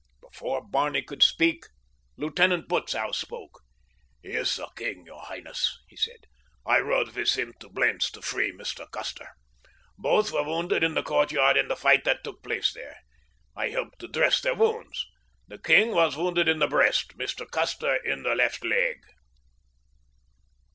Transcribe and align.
Before 0.19 0.67
Barney 0.67 1.03
could 1.03 1.21
speak 1.21 1.65
Lieutenant 2.17 2.67
Butzow 2.67 3.11
spoke. 3.11 3.61
"He 4.23 4.29
is 4.29 4.55
the 4.55 4.67
king, 4.75 5.05
your 5.05 5.21
highness," 5.21 5.77
he 5.87 5.95
said. 5.95 6.25
"I 6.65 6.79
rode 6.79 7.09
with 7.15 7.37
him 7.37 7.53
to 7.59 7.69
Blentz 7.69 8.09
to 8.13 8.23
free 8.23 8.51
Mr. 8.51 8.89
Custer. 8.89 9.27
Both 9.99 10.31
were 10.31 10.41
wounded 10.41 10.83
in 10.83 10.95
the 10.95 11.03
courtyard 11.03 11.55
in 11.55 11.67
the 11.67 11.75
fight 11.75 12.03
that 12.05 12.23
took 12.23 12.41
place 12.41 12.73
there. 12.73 12.97
I 13.55 13.69
helped 13.69 13.99
to 13.99 14.07
dress 14.07 14.41
their 14.41 14.55
wounds. 14.55 15.05
The 15.47 15.59
king 15.59 15.91
was 15.91 16.17
wounded 16.17 16.47
in 16.49 16.57
the 16.57 16.67
breast—Mr. 16.67 17.47
Custer 17.51 17.97
in 17.97 18.23
the 18.23 18.33
left 18.33 18.65
leg." 18.65 19.01